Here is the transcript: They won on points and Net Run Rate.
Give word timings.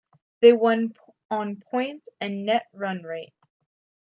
They 0.41 0.51
won 0.53 0.95
on 1.29 1.57
points 1.57 2.07
and 2.19 2.43
Net 2.43 2.65
Run 2.73 3.03
Rate. 3.03 3.35